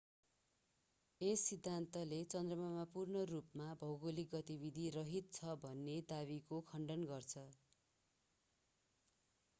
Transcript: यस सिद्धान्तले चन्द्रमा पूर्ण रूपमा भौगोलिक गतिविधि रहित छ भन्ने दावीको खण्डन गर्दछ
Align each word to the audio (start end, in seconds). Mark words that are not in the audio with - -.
यस 1.21 1.43
सिद्धान्तले 1.49 2.21
चन्द्रमा 2.31 2.85
पूर्ण 2.95 3.21
रूपमा 3.33 3.67
भौगोलिक 3.83 4.33
गतिविधि 4.33 4.87
रहित 4.97 5.31
छ 5.35 5.55
भन्ने 5.61 6.01
दावीको 6.09 6.63
खण्डन 6.73 7.07
गर्दछ 7.07 7.47